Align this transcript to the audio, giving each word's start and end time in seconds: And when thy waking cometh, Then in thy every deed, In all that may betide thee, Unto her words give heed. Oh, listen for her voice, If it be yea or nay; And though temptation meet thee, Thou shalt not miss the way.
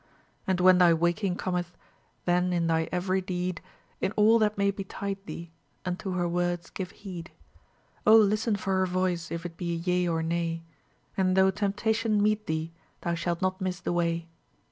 And 0.47 0.59
when 0.59 0.79
thy 0.79 0.95
waking 0.95 1.35
cometh, 1.35 1.77
Then 2.25 2.53
in 2.53 2.65
thy 2.65 2.89
every 2.91 3.21
deed, 3.21 3.61
In 3.99 4.13
all 4.13 4.39
that 4.39 4.57
may 4.57 4.71
betide 4.71 5.19
thee, 5.27 5.51
Unto 5.85 6.13
her 6.15 6.27
words 6.27 6.71
give 6.71 6.89
heed. 6.89 7.29
Oh, 8.07 8.17
listen 8.17 8.55
for 8.55 8.79
her 8.79 8.87
voice, 8.87 9.29
If 9.29 9.45
it 9.45 9.57
be 9.57 9.75
yea 9.75 10.07
or 10.07 10.23
nay; 10.23 10.63
And 11.15 11.37
though 11.37 11.51
temptation 11.51 12.19
meet 12.19 12.47
thee, 12.47 12.73
Thou 13.01 13.13
shalt 13.13 13.43
not 13.43 13.61
miss 13.61 13.79
the 13.79 13.93
way. 13.93 14.27